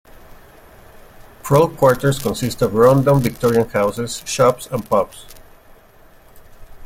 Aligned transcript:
Prole 1.43 1.69
quarters 1.69 2.17
consist 2.17 2.63
of 2.63 2.73
rundown 2.73 3.19
Victorian 3.21 3.69
houses, 3.69 4.23
shops 4.25 4.65
and 4.71 4.83
pubs. 4.89 5.27